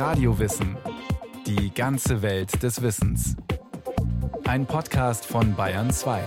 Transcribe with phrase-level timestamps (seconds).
[0.00, 0.78] Radiowissen.
[1.46, 3.36] Die ganze Welt des Wissens.
[4.44, 6.22] Ein Podcast von Bayern 2.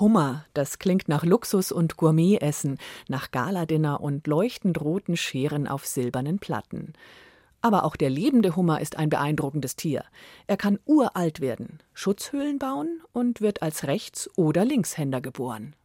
[0.00, 6.40] Hummer, das klingt nach Luxus und Gourmetessen, nach Galadinner und leuchtend roten Scheren auf silbernen
[6.40, 6.94] Platten.
[7.60, 10.02] Aber auch der lebende Hummer ist ein beeindruckendes Tier.
[10.48, 15.76] Er kann uralt werden, Schutzhöhlen bauen und wird als Rechts- oder Linkshänder geboren.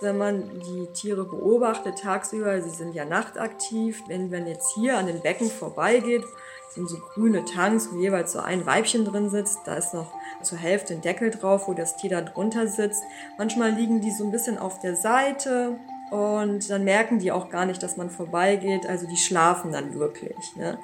[0.00, 5.06] Wenn man die Tiere beobachtet tagsüber, sie sind ja nachtaktiv, wenn man jetzt hier an
[5.06, 6.24] den Becken vorbeigeht,
[6.70, 9.58] sind so grüne Tanks, wo jeweils so ein Weibchen drin sitzt.
[9.66, 13.02] Da ist noch zur Hälfte ein Deckel drauf, wo das Tier da drunter sitzt.
[13.36, 15.76] Manchmal liegen die so ein bisschen auf der Seite
[16.10, 18.86] und dann merken die auch gar nicht, dass man vorbeigeht.
[18.86, 20.56] Also die schlafen dann wirklich.
[20.56, 20.78] Ne?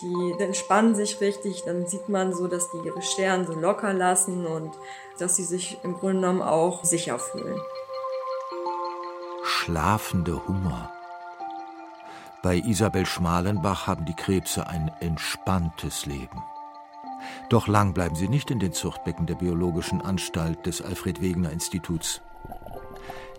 [0.00, 1.64] Die entspannen sich richtig.
[1.66, 4.72] Dann sieht man so, dass die ihre Sterne so locker lassen und
[5.18, 7.60] dass sie sich im Grunde genommen auch sicher fühlen
[9.64, 10.90] schlafende Hummer.
[12.42, 16.42] Bei Isabel Schmalenbach haben die Krebse ein entspanntes Leben.
[17.48, 22.20] Doch lang bleiben sie nicht in den Zuchtbecken der Biologischen Anstalt des Alfred Wegener Instituts.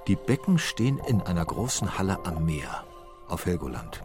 [0.07, 2.83] Die Becken stehen in einer großen Halle am Meer
[3.27, 4.01] auf Helgoland.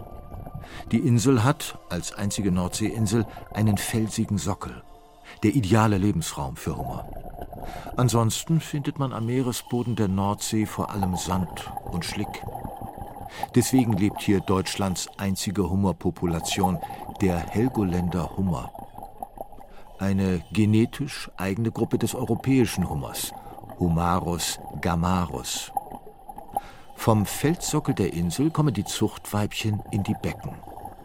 [0.93, 4.83] Die Insel hat, als einzige Nordseeinsel, einen felsigen Sockel.
[5.43, 7.09] Der ideale Lebensraum für Hummer.
[7.97, 12.45] Ansonsten findet man am Meeresboden der Nordsee vor allem Sand und Schlick.
[13.55, 16.79] Deswegen lebt hier Deutschlands einzige Hummerpopulation,
[17.21, 18.73] der Helgoländer Hummer.
[19.99, 23.33] Eine genetisch eigene Gruppe des europäischen Hummers,
[23.79, 25.73] Humarus gamarus.
[26.97, 30.55] Vom Felssockel der Insel kommen die Zuchtweibchen in die Becken.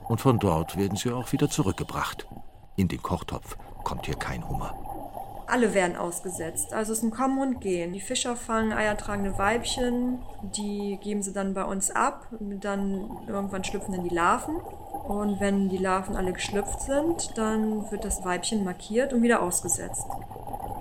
[0.08, 2.27] Und von dort werden sie auch wieder zurückgebracht.
[2.75, 4.84] In den Kochtopf kommt hier kein Hummer.
[5.47, 6.73] Alle werden ausgesetzt.
[6.73, 7.93] Also es ist ein Kommen und Gehen.
[7.93, 12.27] Die Fischer fangen eiertragende Weibchen, die geben sie dann bei uns ab.
[12.39, 14.55] Dann irgendwann schlüpfen dann die Larven.
[14.55, 20.08] Und wenn die Larven alle geschlüpft sind, dann wird das Weibchen markiert und wieder ausgesetzt.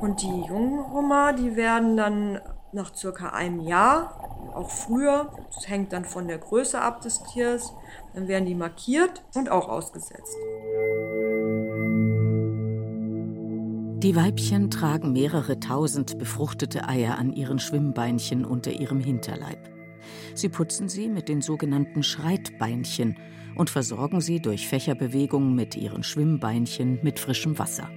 [0.00, 2.40] Und die jungen Hummer, die werden dann
[2.72, 4.20] nach circa einem Jahr,
[4.54, 7.72] auch früher, das hängt dann von der Größe ab des Tiers,
[8.14, 10.36] dann werden die markiert und auch ausgesetzt.
[14.04, 19.70] Die Weibchen tragen mehrere tausend befruchtete Eier an ihren Schwimmbeinchen unter ihrem Hinterleib.
[20.34, 23.16] Sie putzen sie mit den sogenannten Schreitbeinchen
[23.56, 27.88] und versorgen sie durch Fächerbewegungen mit ihren Schwimmbeinchen mit frischem Wasser.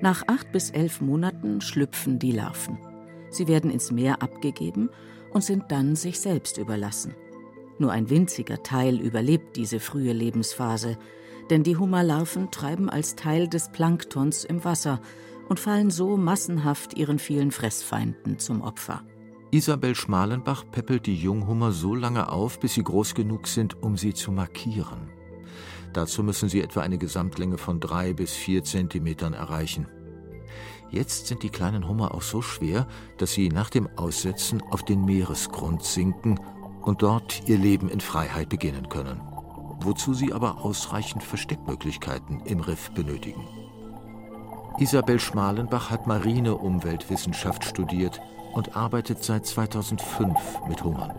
[0.00, 2.78] Nach acht bis elf Monaten schlüpfen die Larven.
[3.28, 4.88] Sie werden ins Meer abgegeben
[5.34, 7.14] und sind dann sich selbst überlassen.
[7.78, 10.96] Nur ein winziger Teil überlebt diese frühe Lebensphase,
[11.50, 15.00] denn die Hummerlarven treiben als Teil des Planktons im Wasser
[15.48, 19.02] und fallen so massenhaft ihren vielen Fressfeinden zum Opfer.
[19.50, 24.14] Isabel Schmalenbach peppelt die Junghummer so lange auf, bis sie groß genug sind, um sie
[24.14, 25.10] zu markieren.
[25.92, 29.88] Dazu müssen sie etwa eine Gesamtlänge von drei bis vier Zentimetern erreichen.
[30.88, 32.86] Jetzt sind die kleinen Hummer auch so schwer,
[33.18, 36.38] dass sie nach dem Aussetzen auf den Meeresgrund sinken
[36.82, 39.20] und dort ihr Leben in Freiheit beginnen können
[39.84, 43.46] wozu sie aber ausreichend Versteckmöglichkeiten im Riff benötigen.
[44.78, 48.20] Isabel Schmalenbach hat Marine-Umweltwissenschaft studiert
[48.54, 50.36] und arbeitet seit 2005
[50.68, 51.12] mit Hummern.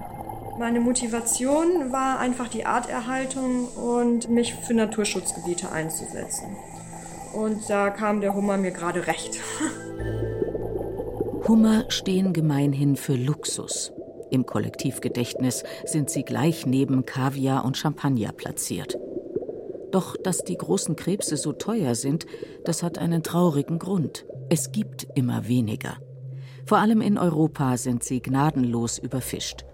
[0.59, 6.55] Meine Motivation war einfach die Arterhaltung und mich für Naturschutzgebiete einzusetzen.
[7.33, 9.39] Und da kam der Hummer mir gerade recht.
[11.47, 13.91] Hummer stehen gemeinhin für Luxus.
[14.31, 18.97] Im Kollektivgedächtnis sind sie gleich neben Kaviar und Champagner platziert.
[19.91, 22.25] Doch dass die großen Krebse so teuer sind,
[22.63, 24.25] das hat einen traurigen Grund.
[24.49, 25.97] Es gibt immer weniger.
[26.65, 29.65] Vor allem in Europa sind sie gnadenlos überfischt.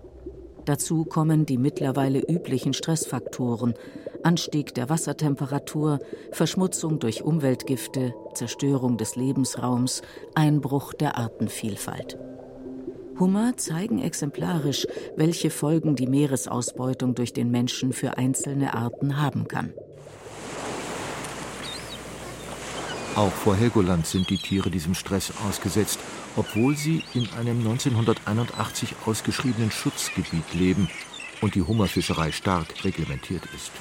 [0.66, 3.76] Dazu kommen die mittlerweile üblichen Stressfaktoren
[4.24, 6.00] Anstieg der Wassertemperatur,
[6.32, 10.02] Verschmutzung durch Umweltgifte, Zerstörung des Lebensraums,
[10.36, 12.18] Einbruch der Artenvielfalt.
[13.20, 19.74] Hummer zeigen exemplarisch, welche Folgen die Meeresausbeutung durch den Menschen für einzelne Arten haben kann.
[23.16, 25.98] Auch vor Helgoland sind die Tiere diesem Stress ausgesetzt,
[26.36, 30.88] obwohl sie in einem 1981 ausgeschriebenen Schutzgebiet leben
[31.42, 33.72] und die Hummerfischerei stark reglementiert ist.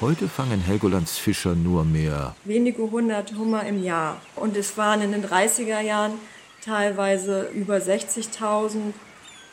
[0.00, 4.20] Heute fangen Helgolands Fischer nur mehr wenige hundert Hummer im Jahr.
[4.34, 6.14] Und es waren in den 30er Jahren
[6.64, 8.94] teilweise über 60.000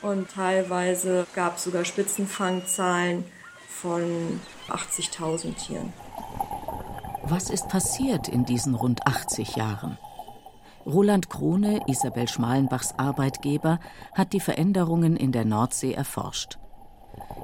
[0.02, 3.26] und teilweise gab es sogar Spitzenfangzahlen
[3.68, 4.40] von
[4.70, 5.94] 80.000 Tieren.
[7.24, 9.98] Was ist passiert in diesen rund 80 Jahren?
[10.86, 13.80] Roland Krone, Isabel Schmalenbachs Arbeitgeber,
[14.14, 16.58] hat die Veränderungen in der Nordsee erforscht.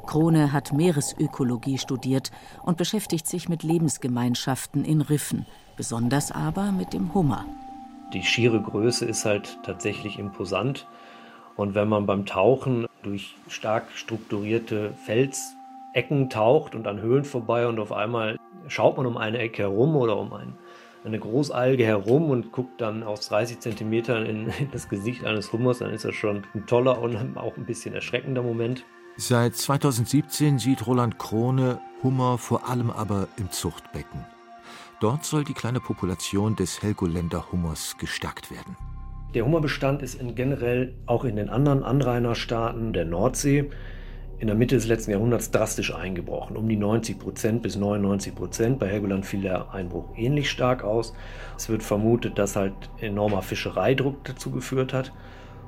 [0.08, 2.32] Krone hat Meeresökologie studiert
[2.64, 5.46] und beschäftigt sich mit Lebensgemeinschaften in Riffen,
[5.76, 7.46] besonders aber mit dem Hummer.
[8.14, 10.88] Die schiere Größe ist halt tatsächlich imposant.
[11.56, 17.80] Und wenn man beim Tauchen durch stark strukturierte Felsecken taucht und an Höhlen vorbei und
[17.80, 18.38] auf einmal
[18.68, 20.54] schaut man um eine Ecke herum oder um ein,
[21.06, 25.80] eine Großalge herum und guckt dann aus 30 Zentimetern in, in das Gesicht eines Hummers,
[25.80, 28.84] dann ist das schon ein toller und auch ein bisschen erschreckender Moment.
[29.18, 34.26] Seit 2017 sieht Roland Krone Hummer vor allem aber im Zuchtbecken.
[35.02, 38.78] Dort soll die kleine Population des Helgoländer Hummers gestärkt werden.
[39.34, 43.70] Der Hummerbestand ist in generell auch in den anderen Anrainerstaaten der Nordsee
[44.40, 46.56] in der Mitte des letzten Jahrhunderts drastisch eingebrochen.
[46.56, 48.80] Um die 90 Prozent bis 99 Prozent.
[48.80, 51.14] Bei Helgoland fiel der Einbruch ähnlich stark aus.
[51.58, 55.12] Es wird vermutet, dass halt enormer Fischereidruck dazu geführt hat.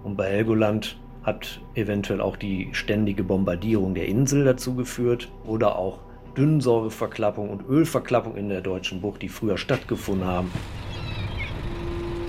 [0.03, 5.99] Und bei Helgoland hat eventuell auch die ständige Bombardierung der Insel dazu geführt oder auch
[6.37, 10.51] Dünnsäureverklappung und Ölverklappung in der deutschen Bucht, die früher stattgefunden haben.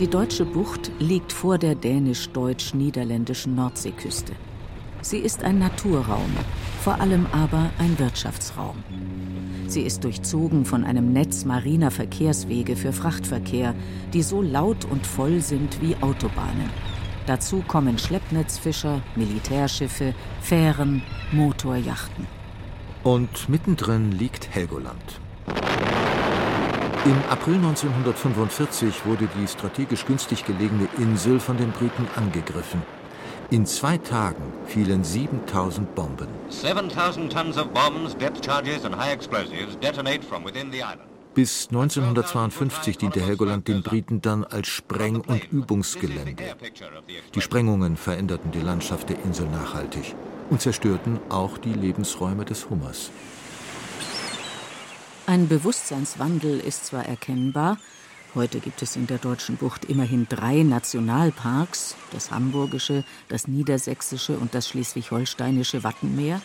[0.01, 4.33] Die deutsche Bucht liegt vor der dänisch-deutsch-niederländischen Nordseeküste.
[5.03, 6.31] Sie ist ein Naturraum,
[6.83, 8.83] vor allem aber ein Wirtschaftsraum.
[9.67, 13.75] Sie ist durchzogen von einem Netz mariner Verkehrswege für Frachtverkehr,
[14.13, 16.71] die so laut und voll sind wie Autobahnen.
[17.27, 21.03] Dazu kommen Schleppnetzfischer, Militärschiffe, Fähren,
[21.33, 22.38] Motorjachten.
[23.05, 25.21] Und mittendrin liegt Helgoland.
[27.05, 32.83] Im April 1945 wurde die strategisch günstig gelegene Insel von den Briten angegriffen.
[33.51, 36.29] In zwei Tagen fielen 7000 Bomben.
[36.51, 41.09] 7000 tons of bombs, depth charges and high explosives detonate from within the island.
[41.35, 46.57] Bis 1952 diente Helgoland den Briten dann als Spreng- und Übungsgelände.
[47.35, 50.17] Die Sprengungen veränderten die Landschaft der Insel nachhaltig
[50.51, 53.11] und zerstörten auch die Lebensräume des Hummers.
[55.27, 57.79] Ein Bewusstseinswandel ist zwar erkennbar,
[58.35, 64.55] heute gibt es in der deutschen Bucht immerhin drei Nationalparks, das hamburgische, das niedersächsische und
[64.55, 66.41] das schleswig-holsteinische Wattenmeer,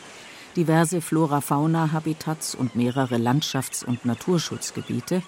[0.56, 5.24] diverse Flora-Fauna-Habitats und mehrere Landschafts- und Naturschutzgebiete.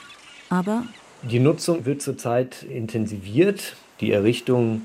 [0.49, 0.83] Aber
[1.23, 3.75] die Nutzung wird zurzeit intensiviert.
[4.01, 4.81] Die Errichtung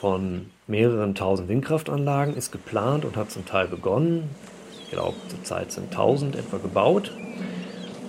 [0.00, 4.30] von mehreren tausend Windkraftanlagen ist geplant und hat zum Teil begonnen.
[4.84, 7.12] Ich glaube, zurzeit sind tausend etwa gebaut.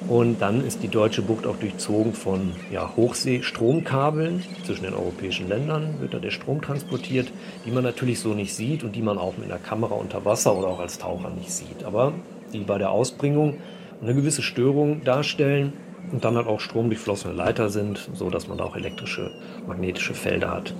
[0.07, 4.41] Und dann ist die deutsche Bucht auch durchzogen von ja, Hochseestromkabeln.
[4.65, 7.31] Zwischen den europäischen Ländern wird da der Strom transportiert,
[7.65, 10.57] die man natürlich so nicht sieht und die man auch mit einer Kamera unter Wasser
[10.57, 11.83] oder auch als Taucher nicht sieht.
[11.83, 12.13] Aber
[12.53, 13.57] die bei der Ausbringung
[14.01, 15.73] eine gewisse Störung darstellen
[16.13, 19.31] und dann halt auch stromdurchflossene Leiter sind, sodass man da auch elektrische,
[19.67, 20.73] magnetische Felder hat.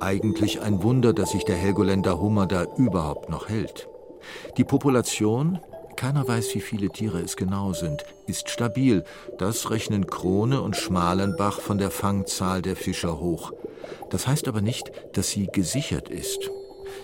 [0.00, 3.88] Eigentlich ein Wunder, dass sich der Helgoländer Hummer da überhaupt noch hält.
[4.56, 5.58] Die Population,
[5.96, 9.04] keiner weiß, wie viele Tiere es genau sind, ist stabil.
[9.38, 13.52] Das rechnen Krone und Schmalenbach von der Fangzahl der Fischer hoch.
[14.10, 16.50] Das heißt aber nicht, dass sie gesichert ist.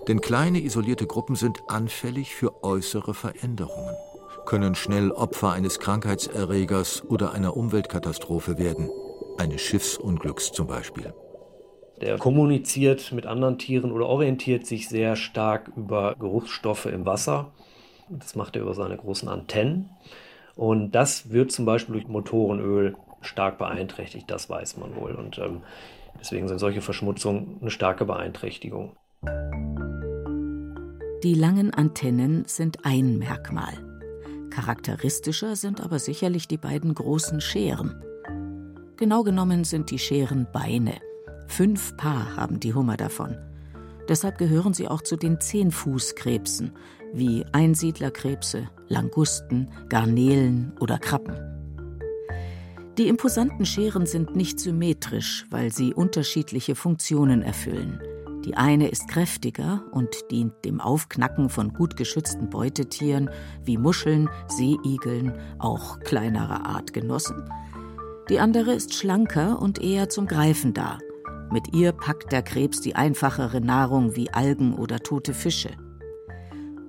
[0.09, 3.97] Denn kleine isolierte Gruppen sind anfällig für äußere Veränderungen,
[4.47, 8.91] können schnell Opfer eines Krankheitserregers oder einer Umweltkatastrophe werden,
[9.39, 11.13] eines Schiffsunglücks zum Beispiel.
[12.01, 17.53] Der kommuniziert mit anderen Tieren oder orientiert sich sehr stark über Geruchsstoffe im Wasser.
[18.09, 19.91] Das macht er über seine großen Antennen.
[20.57, 25.13] Und das wird zum Beispiel durch Motorenöl stark beeinträchtigt, das weiß man wohl.
[25.15, 25.63] Und ähm,
[26.21, 28.97] deswegen sind solche Verschmutzungen eine starke Beeinträchtigung.
[31.23, 33.73] Die langen Antennen sind ein Merkmal.
[34.51, 38.05] Charakteristischer sind aber sicherlich die beiden großen Scheren.
[38.97, 40.95] Genau genommen sind die Scheren Beine.
[41.49, 43.37] Fünf Paar haben die Hummer davon.
[44.09, 46.73] Deshalb gehören sie auch zu den Zehnfußkrebsen,
[47.13, 51.35] wie Einsiedlerkrebse, Langusten, Garnelen oder Krabben.
[52.97, 58.01] Die imposanten Scheren sind nicht symmetrisch, weil sie unterschiedliche Funktionen erfüllen.
[58.45, 63.31] Die eine ist kräftiger und dient dem Aufknacken von gut geschützten Beutetieren
[63.65, 67.51] wie Muscheln, Seeigeln, auch kleinerer Artgenossen.
[68.31, 70.99] Die andere ist schlanker und eher zum Greifen da.
[71.53, 75.73] Mit ihr packt der Krebs die einfachere Nahrung wie Algen oder tote Fische.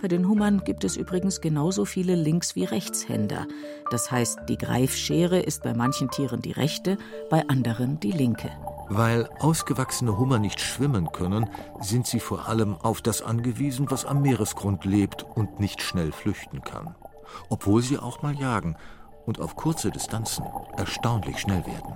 [0.02, 3.48] Bei den Hummern gibt es übrigens genauso viele Links- wie Rechtshänder.
[3.92, 6.98] Das heißt, die Greifschere ist bei manchen Tieren die rechte,
[7.30, 8.50] bei anderen die linke.
[8.88, 11.50] Weil ausgewachsene Hummer nicht schwimmen können,
[11.82, 16.62] sind sie vor allem auf das angewiesen, was am Meeresgrund lebt und nicht schnell flüchten
[16.62, 16.96] kann.
[17.50, 18.78] Obwohl sie auch mal jagen
[19.26, 20.46] und auf kurze Distanzen
[20.78, 21.96] erstaunlich schnell werden.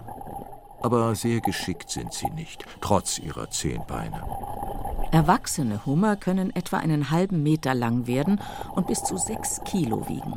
[0.81, 4.23] Aber sehr geschickt sind sie nicht, trotz ihrer zehn Beine.
[5.11, 8.39] Erwachsene Hummer können etwa einen halben Meter lang werden
[8.75, 10.35] und bis zu sechs Kilo wiegen.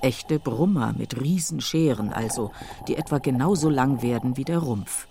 [0.00, 2.52] Echte Brummer mit Riesenscheren also,
[2.86, 5.08] die etwa genauso lang werden wie der Rumpf.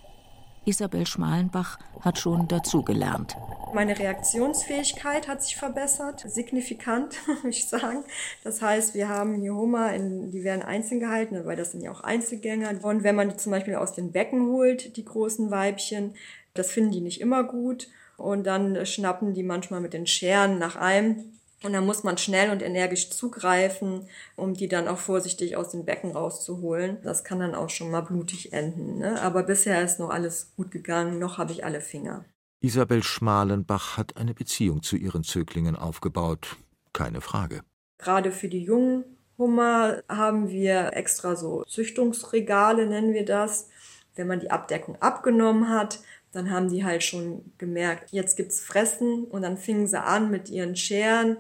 [0.68, 3.38] Isabel Schmalenbach hat schon dazugelernt.
[3.74, 8.04] Meine Reaktionsfähigkeit hat sich verbessert, signifikant, würde ich sagen.
[8.44, 11.92] Das heißt, wir haben hier Hummer, in, die werden einzeln gehalten, weil das sind ja
[11.92, 12.84] auch Einzelgänger.
[12.84, 16.16] Und wenn man die zum Beispiel aus den Becken holt, die großen Weibchen,
[16.54, 17.88] das finden die nicht immer gut.
[18.18, 22.52] Und dann schnappen die manchmal mit den Scheren nach einem und dann muss man schnell
[22.52, 26.98] und energisch zugreifen, um die dann auch vorsichtig aus dem Becken rauszuholen.
[27.04, 29.00] Das kann dann auch schon mal blutig enden.
[29.00, 29.20] Ne?
[29.22, 32.26] Aber bisher ist noch alles gut gegangen, noch habe ich alle Finger.
[32.60, 36.58] Isabel Schmalenbach hat eine Beziehung zu ihren Zöglingen aufgebaut.
[36.94, 37.62] Keine Frage.
[37.98, 39.04] Gerade für die jungen
[39.38, 43.70] Hummer haben wir extra so Züchtungsregale, nennen wir das.
[44.16, 46.00] Wenn man die Abdeckung abgenommen hat,
[46.32, 50.50] dann haben die halt schon gemerkt, jetzt gibt's Fressen und dann fingen sie an mit
[50.50, 51.38] ihren Scheren,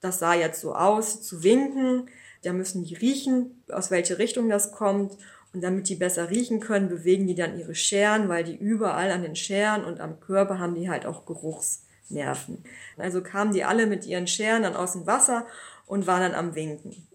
[0.00, 2.08] das sah jetzt so aus, zu winken.
[2.42, 5.16] Da müssen die riechen, aus welche Richtung das kommt.
[5.52, 9.22] Und damit die besser riechen können, bewegen die dann ihre Scheren, weil die überall an
[9.22, 12.62] den Scheren und am Körper haben die halt auch Geruchsnerven.
[12.96, 15.46] Also kamen die alle mit ihren Scheren dann aus dem Wasser
[15.86, 17.08] und waren dann am Winken.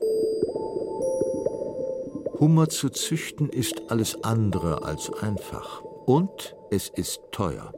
[2.39, 5.81] Hummer zu züchten ist alles andere als einfach.
[5.81, 7.73] Und es ist teuer.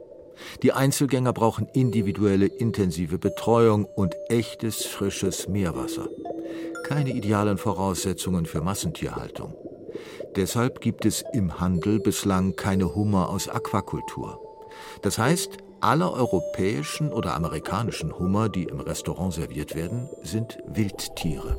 [0.62, 6.08] Die Einzelgänger brauchen individuelle, intensive Betreuung und echtes, frisches Meerwasser.
[6.84, 9.54] Keine idealen Voraussetzungen für Massentierhaltung.
[10.36, 14.40] Deshalb gibt es im Handel bislang keine Hummer aus Aquakultur.
[15.02, 21.56] Das heißt, alle europäischen oder amerikanischen Hummer, die im Restaurant serviert werden, sind Wildtiere.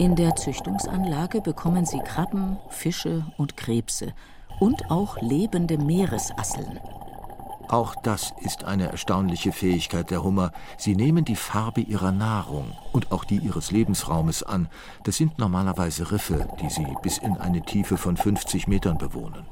[0.00, 4.12] In der Züchtungsanlage bekommen sie Krabben, Fische und Krebse
[4.60, 6.80] und auch lebende Meeresasseln.
[7.68, 10.52] Auch das ist eine erstaunliche Fähigkeit der Hummer.
[10.78, 14.68] Sie nehmen die Farbe ihrer Nahrung und auch die ihres Lebensraumes an.
[15.04, 19.44] Das sind normalerweise Riffe, die sie bis in eine Tiefe von 50 Metern bewohnen.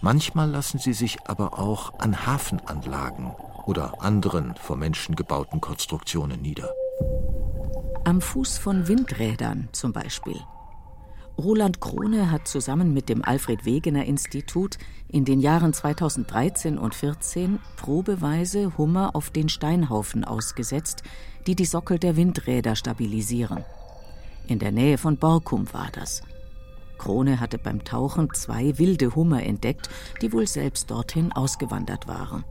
[0.00, 3.34] Manchmal lassen sie sich aber auch an Hafenanlagen
[3.66, 6.70] oder anderen vom Menschen gebauten Konstruktionen nieder.
[8.04, 10.40] Am Fuß von Windrädern zum Beispiel.
[11.36, 17.58] Roland Krone hat zusammen mit dem Alfred Wegener Institut in den Jahren 2013 und 2014
[17.76, 21.02] probeweise Hummer auf den Steinhaufen ausgesetzt,
[21.48, 23.64] die die Sockel der Windräder stabilisieren.
[24.46, 26.22] In der Nähe von Borkum war das.
[26.98, 29.90] Krone hatte beim Tauchen zwei wilde Hummer entdeckt,
[30.22, 32.44] die wohl selbst dorthin ausgewandert waren.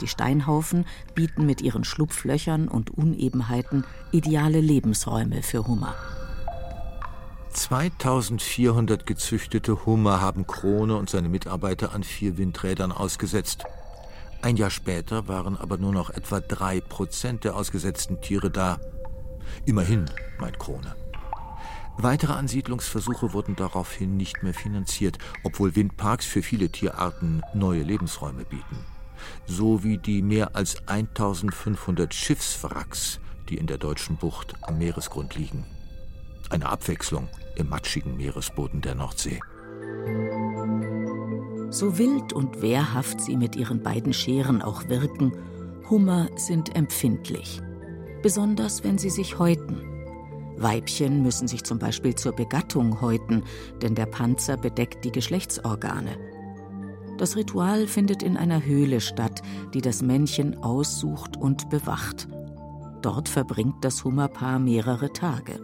[0.00, 5.94] Die Steinhaufen bieten mit ihren Schlupflöchern und Unebenheiten ideale Lebensräume für Hummer.
[7.58, 13.64] 2400 gezüchtete Hummer haben Krone und seine Mitarbeiter an vier Windrädern ausgesetzt.
[14.42, 18.78] Ein Jahr später waren aber nur noch etwa drei Prozent der ausgesetzten Tiere da.
[19.66, 20.04] Immerhin,
[20.38, 20.94] meint Krone.
[21.96, 28.86] Weitere Ansiedlungsversuche wurden daraufhin nicht mehr finanziert, obwohl Windparks für viele Tierarten neue Lebensräume bieten.
[29.46, 35.66] So wie die mehr als 1500 Schiffswracks, die in der deutschen Bucht am Meeresgrund liegen.
[36.50, 39.40] Eine Abwechslung im matschigen Meeresboden der Nordsee.
[41.70, 45.32] So wild und wehrhaft sie mit ihren beiden Scheren auch wirken,
[45.90, 47.60] Hummer sind empfindlich.
[48.22, 49.82] Besonders wenn sie sich häuten.
[50.56, 53.44] Weibchen müssen sich zum Beispiel zur Begattung häuten,
[53.80, 56.16] denn der Panzer bedeckt die Geschlechtsorgane.
[57.16, 59.42] Das Ritual findet in einer Höhle statt,
[59.74, 62.28] die das Männchen aussucht und bewacht.
[63.02, 65.60] Dort verbringt das Hummerpaar mehrere Tage.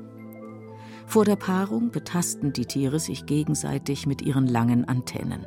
[1.07, 5.47] Vor der Paarung betasten die Tiere sich gegenseitig mit ihren langen Antennen.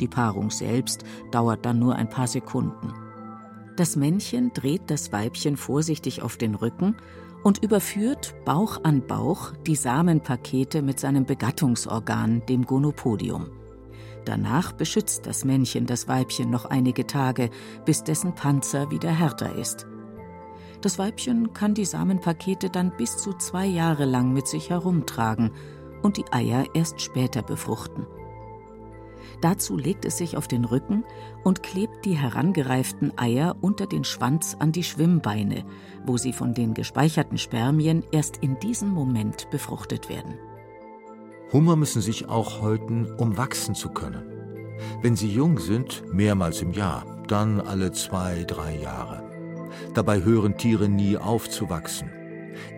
[0.00, 2.92] Die Paarung selbst dauert dann nur ein paar Sekunden.
[3.76, 6.96] Das Männchen dreht das Weibchen vorsichtig auf den Rücken
[7.42, 13.46] und überführt Bauch an Bauch die Samenpakete mit seinem Begattungsorgan, dem Gonopodium.
[14.24, 17.50] Danach beschützt das Männchen das Weibchen noch einige Tage,
[17.84, 19.86] bis dessen Panzer wieder härter ist.
[20.80, 25.50] Das Weibchen kann die Samenpakete dann bis zu zwei Jahre lang mit sich herumtragen
[26.02, 28.06] und die Eier erst später befruchten.
[29.40, 31.04] Dazu legt es sich auf den Rücken
[31.44, 35.64] und klebt die herangereiften Eier unter den Schwanz an die Schwimmbeine,
[36.06, 40.34] wo sie von den gespeicherten Spermien erst in diesem Moment befruchtet werden.
[41.52, 44.22] Hummer müssen sich auch häuten, um wachsen zu können.
[45.02, 49.27] Wenn sie jung sind, mehrmals im Jahr, dann alle zwei, drei Jahre.
[49.94, 52.10] Dabei hören Tiere nie auf zu wachsen.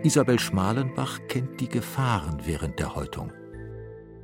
[0.03, 3.33] Isabel Schmalenbach kennt die Gefahren während der Häutung.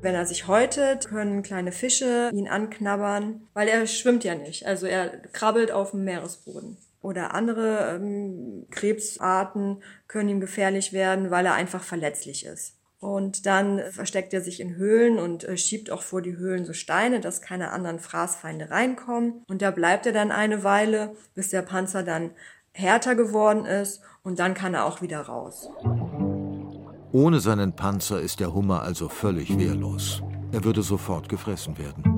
[0.02, 4.66] Wenn er sich häutet, können kleine Fische ihn anknabbern, weil er schwimmt ja nicht.
[4.66, 6.76] Also er krabbelt auf dem Meeresboden.
[7.00, 12.76] Oder andere ähm, Krebsarten können ihm gefährlich werden, weil er einfach verletzlich ist.
[12.98, 16.72] Und dann versteckt er sich in Höhlen und äh, schiebt auch vor die Höhlen so
[16.72, 19.44] Steine, dass keine anderen Fraßfeinde reinkommen.
[19.48, 22.30] Und da bleibt er dann eine Weile, bis der Panzer dann
[22.76, 25.68] härter geworden ist und dann kann er auch wieder raus.
[27.12, 30.22] Ohne seinen Panzer ist der Hummer also völlig wehrlos.
[30.52, 32.12] Er würde sofort gefressen werden.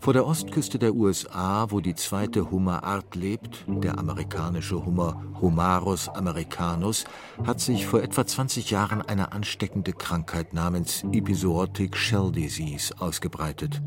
[0.00, 7.04] Vor der Ostküste der USA, wo die zweite Hummerart lebt, der amerikanische Hummer Humarus americanus,
[7.44, 13.82] hat sich vor etwa 20 Jahren eine ansteckende Krankheit namens Epizootic Shell Disease ausgebreitet.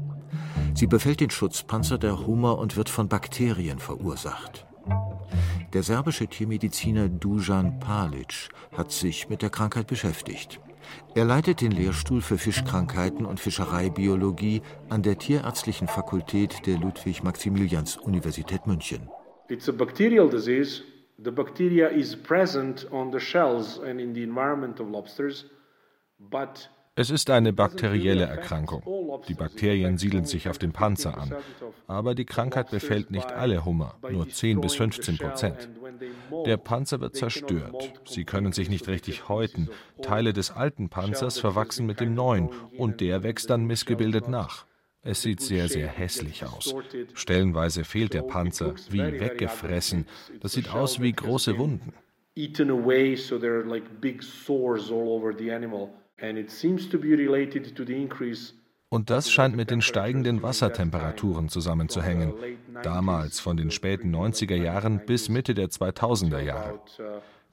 [0.75, 4.68] Sie befällt den Schutzpanzer der Hummer und wird von Bakterien verursacht.
[5.73, 10.59] Der serbische Tiermediziner Dujan Palic hat sich mit der Krankheit beschäftigt.
[11.13, 19.09] Er leitet den Lehrstuhl für Fischkrankheiten und Fischereibiologie an der Tierärztlichen Fakultät der Ludwig-Maximilians-Universität München.
[19.49, 20.83] It's a bacterial disease.
[21.23, 25.45] The bacteria is present on the shells and in the environment of lobsters,
[26.17, 26.69] but
[26.99, 28.83] es ist eine bakterielle Erkrankung.
[29.29, 31.33] Die Bakterien siedeln sich auf dem Panzer an.
[31.87, 35.69] Aber die Krankheit befällt nicht alle Hummer, nur 10 bis 15 Prozent.
[36.45, 37.93] Der Panzer wird zerstört.
[38.03, 39.69] Sie können sich nicht richtig häuten.
[40.01, 44.65] Teile des alten Panzers verwachsen mit dem neuen und der wächst dann missgebildet nach.
[45.01, 46.75] Es sieht sehr, sehr hässlich aus.
[47.13, 50.05] Stellenweise fehlt der Panzer, wie weggefressen.
[50.41, 51.93] Das sieht aus wie große Wunden.
[52.35, 55.91] Eaten away, so there are like big sores all over the animal.
[58.89, 62.33] Und das scheint mit den steigenden Wassertemperaturen zusammenzuhängen,
[62.81, 66.79] damals von den späten 90er Jahren bis Mitte der 2000er Jahre.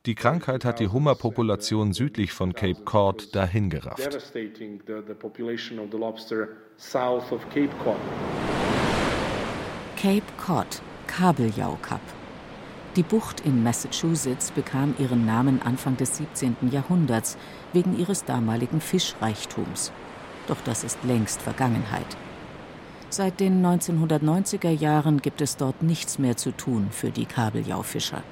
[0.06, 4.32] Die Krankheit hat die Hummerpopulation südlich von Cape Cod dahingerafft.
[9.96, 12.00] Cape Cod, Kabeljau-Kap.
[12.96, 16.56] Die Bucht in Massachusetts bekam ihren Namen Anfang des 17.
[16.70, 17.37] Jahrhunderts
[17.74, 19.92] wegen ihres damaligen Fischreichtums.
[20.46, 22.06] Doch das ist längst Vergangenheit.
[23.11, 28.22] Seit den 1990er Jahren gibt es dort nichts mehr zu tun für die Kabeljaufischer.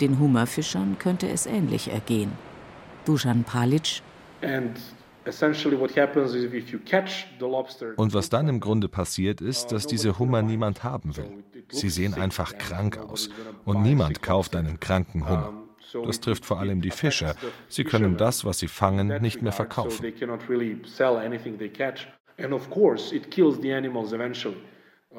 [0.00, 2.32] Den Hummerfischern könnte es ähnlich ergehen.
[3.04, 4.02] Dusan Palic.
[7.96, 11.44] Und was dann im Grunde passiert ist, dass diese Hummer niemand haben will.
[11.68, 13.30] Sie sehen einfach krank aus
[13.64, 15.52] und niemand kauft einen kranken Hummer.
[16.06, 17.34] Das trifft vor allem die Fischer.
[17.68, 20.04] Sie können das, was sie fangen, nicht mehr verkaufen.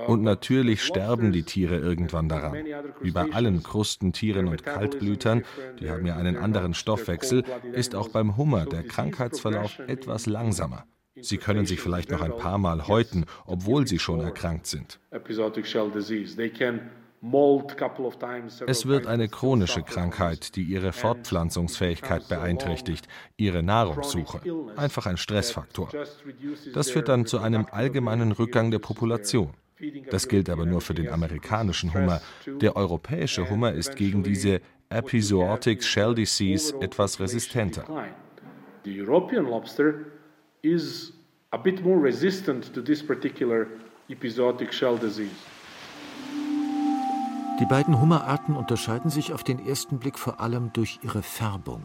[0.07, 2.57] Und natürlich sterben die Tiere irgendwann daran.
[3.01, 5.43] Wie bei allen Krustentieren und Kaltblütern,
[5.79, 10.85] die haben ja einen anderen Stoffwechsel, ist auch beim Hummer der Krankheitsverlauf etwas langsamer.
[11.21, 14.99] Sie können sich vielleicht noch ein paar Mal häuten, obwohl sie schon erkrankt sind.
[18.67, 24.41] Es wird eine chronische Krankheit, die ihre Fortpflanzungsfähigkeit beeinträchtigt, ihre Nahrungssuche.
[24.75, 25.89] Einfach ein Stressfaktor.
[26.73, 29.53] Das führt dann zu einem allgemeinen Rückgang der Population.
[30.09, 32.21] Das gilt aber nur für den amerikanischen Hummer.
[32.47, 37.85] Der europäische Hummer ist gegen diese Epizootic Shell Disease etwas resistenter.
[38.85, 39.95] The European lobster
[40.61, 41.13] is
[41.51, 43.67] a bit more resistant to this particular
[44.09, 45.31] epizootic shell disease.
[47.59, 51.83] Die beiden Hummerarten unterscheiden sich auf den ersten Blick vor allem durch ihre Färbung.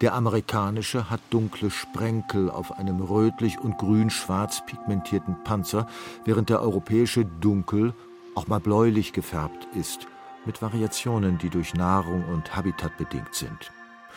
[0.00, 5.86] Der amerikanische hat dunkle Sprenkel auf einem rötlich und grün-schwarz pigmentierten Panzer,
[6.24, 7.94] während der europäische dunkel,
[8.34, 10.06] auch mal bläulich gefärbt ist,
[10.46, 13.72] mit Variationen, die durch Nahrung und Habitat bedingt sind.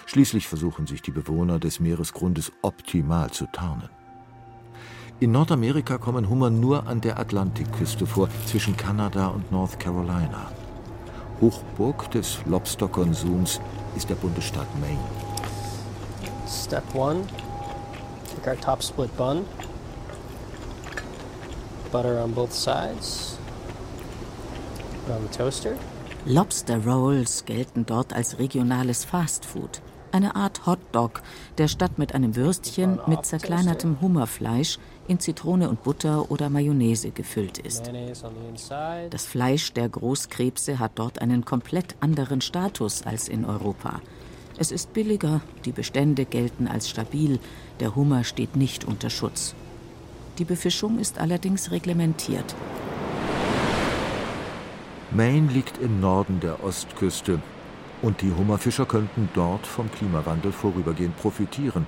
[0.06, 3.90] Schließlich versuchen sich die Bewohner des Meeresgrundes optimal zu tarnen.
[5.20, 10.52] In Nordamerika kommen Hummer nur an der Atlantikküste vor, zwischen Kanada und North Carolina.
[11.42, 13.62] Hochburg des Lobsterkonsums
[13.96, 15.25] ist der Bundesstaat Maine.
[16.48, 17.26] Step one,
[18.28, 19.46] take our top split bun,
[21.92, 23.38] butter on both sides,
[25.06, 25.76] put on the toaster.
[26.26, 29.82] Lobster Rolls gelten dort als regionales Fastfood.
[30.12, 31.22] Eine Art Hotdog,
[31.58, 37.58] der statt mit einem Würstchen mit zerkleinertem Hummerfleisch in Zitrone und Butter oder Mayonnaise gefüllt
[37.58, 37.92] ist.
[39.10, 44.00] Das Fleisch der Großkrebse hat dort einen komplett anderen Status als in Europa.
[44.58, 47.40] Es ist billiger, die Bestände gelten als stabil,
[47.82, 49.54] der Hummer steht nicht unter Schutz.
[50.38, 52.56] Die Befischung ist allerdings reglementiert.
[55.12, 57.40] Maine liegt im Norden der Ostküste.
[58.02, 61.88] Und die Hummerfischer könnten dort vom Klimawandel vorübergehend profitieren,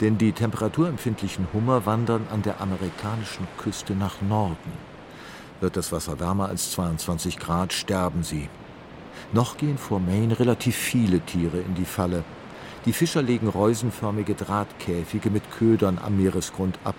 [0.00, 4.72] denn die temperaturempfindlichen Hummer wandern an der amerikanischen Küste nach Norden.
[5.60, 8.48] Wird das Wasser wärmer als 22 Grad, sterben sie.
[9.32, 12.24] Noch gehen vor Maine relativ viele Tiere in die Falle.
[12.86, 16.96] Die Fischer legen reusenförmige Drahtkäfige mit Ködern am Meeresgrund ab.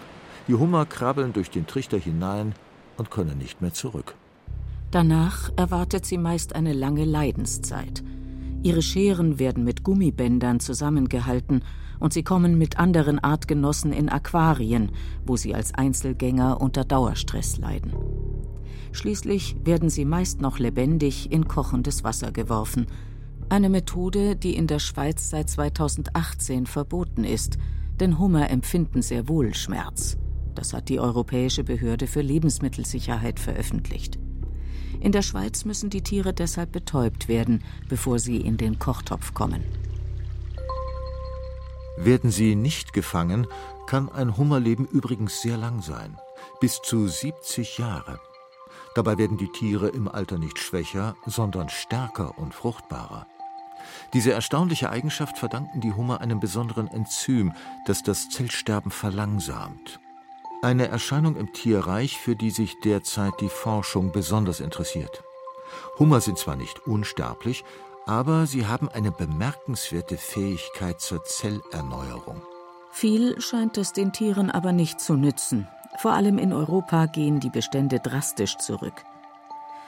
[0.48, 2.54] Die Hummer krabbeln durch den Trichter hinein
[2.98, 4.16] und können nicht mehr zurück.
[4.92, 8.04] Danach erwartet sie meist eine lange Leidenszeit.
[8.64, 11.62] Ihre Scheren werden mit Gummibändern zusammengehalten
[12.00, 14.92] und sie kommen mit anderen Artgenossen in Aquarien,
[15.26, 17.94] wo sie als Einzelgänger unter Dauerstress leiden.
[18.96, 22.88] Schließlich werden sie meist noch lebendig in kochendes Wasser geworfen.
[23.50, 27.58] Eine Methode, die in der Schweiz seit 2018 verboten ist,
[28.00, 30.16] denn Hummer empfinden sehr wohl Schmerz.
[30.56, 34.18] Das hat die Europäische Behörde für Lebensmittelsicherheit veröffentlicht.
[35.02, 39.62] In der Schweiz müssen die Tiere deshalb betäubt werden, bevor sie in den Kochtopf kommen.
[41.98, 43.46] Werden sie nicht gefangen,
[43.88, 46.18] kann ein Hummerleben übrigens sehr lang sein,
[46.62, 48.22] bis zu 70 Jahre.
[48.96, 53.28] Dabei werden die Tiere im Alter nicht schwächer, sondern stärker und fruchtbarer.
[54.14, 57.54] Diese erstaunliche Eigenschaft verdanken die Hummer einem besonderen Enzym,
[57.86, 60.00] das das Zellsterben verlangsamt.
[60.62, 65.24] Eine Erscheinung im Tierreich, für die sich derzeit die Forschung besonders interessiert.
[66.00, 67.64] Hummer sind zwar nicht unsterblich,
[68.06, 72.42] aber sie haben eine bemerkenswerte Fähigkeit zur Zellerneuerung.
[72.92, 75.68] Viel scheint es den Tieren aber nicht zu nützen.
[75.98, 79.04] Vor allem in Europa gehen die Bestände drastisch zurück.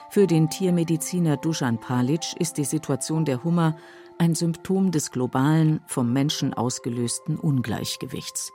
[0.10, 3.76] Für den Tiermediziner Dusan Palic ist die Situation der Hummer
[4.18, 8.52] ein Symptom des globalen, vom Menschen ausgelösten Ungleichgewichts.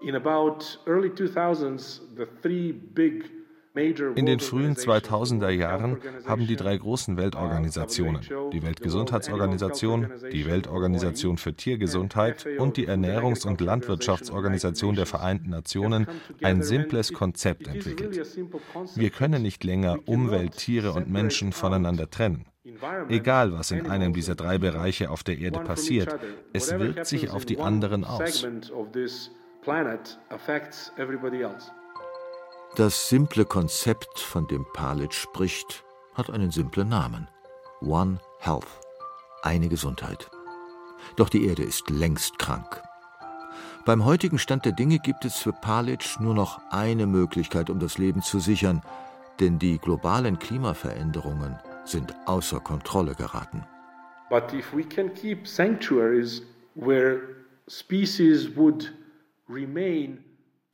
[0.00, 3.24] In about early 2000s, the three big
[3.76, 11.54] in den frühen 2000er Jahren haben die drei großen Weltorganisationen, die Weltgesundheitsorganisation, die Weltorganisation für
[11.54, 16.06] Tiergesundheit und die Ernährungs- und Landwirtschaftsorganisation der Vereinten Nationen,
[16.42, 18.20] ein simples Konzept entwickelt.
[18.94, 22.46] Wir können nicht länger Umwelt, Tiere und Menschen voneinander trennen.
[23.08, 26.18] Egal, was in einem dieser drei Bereiche auf der Erde passiert,
[26.52, 28.46] es wirkt sich auf die anderen aus.
[32.74, 37.28] Das simple Konzept, von dem Palic spricht, hat einen simplen Namen.
[37.80, 38.66] One Health.
[39.42, 40.30] Eine Gesundheit.
[41.16, 42.82] Doch die Erde ist längst krank.
[43.86, 47.98] Beim heutigen Stand der Dinge gibt es für Palic nur noch eine Möglichkeit, um das
[47.98, 48.82] Leben zu sichern,
[49.40, 53.64] denn die globalen Klimaveränderungen sind außer Kontrolle geraten.
[54.28, 56.42] But if we can keep sanctuaries
[56.74, 57.20] where
[57.68, 58.92] species would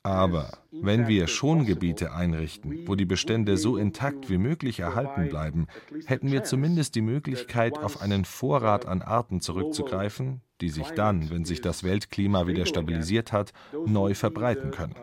[0.03, 5.67] aber wenn wir Schongebiete einrichten, wo die Bestände so intakt wie möglich erhalten bleiben,
[6.05, 11.45] hätten wir zumindest die Möglichkeit, auf einen Vorrat an Arten zurückzugreifen, die sich dann, wenn
[11.45, 13.53] sich das Weltklima wieder stabilisiert hat,
[13.85, 14.95] neu verbreiten können.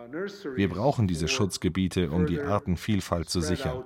[0.55, 3.85] Wir brauchen diese Schutzgebiete, um die Artenvielfalt zu sichern.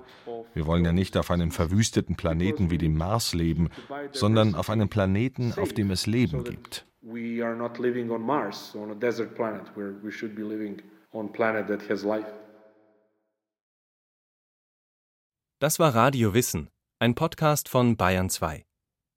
[0.53, 3.69] Wir wollen ja nicht auf einem verwüsteten Planeten wie dem Mars leben,
[4.11, 6.85] sondern auf einem Planeten, auf dem es Leben gibt.
[7.01, 10.81] We are not living on Mars, on a desert planet where we should be living
[11.15, 12.27] on planet that has life.
[15.59, 18.65] Das war Radio Wissen, ein Podcast von Bayern 2.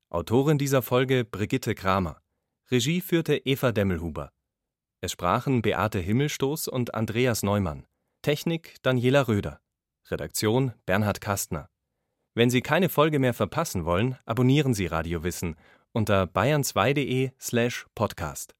[0.09, 2.23] Autorin dieser Folge Brigitte Kramer.
[2.71, 4.31] Regie führte Eva Demmelhuber.
[5.01, 7.87] Es sprachen Beate Himmelstoß und Andreas Neumann.
[8.23, 9.61] Technik Daniela Röder.
[10.11, 11.69] Redaktion Bernhard Kastner.
[12.35, 15.57] Wenn Sie keine Folge mehr verpassen wollen, abonnieren Sie Radio Wissen
[15.93, 18.58] unter bayern2.de slash podcast.